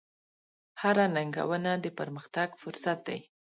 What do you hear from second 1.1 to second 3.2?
ننګونه د پرمختګ فرصت دی.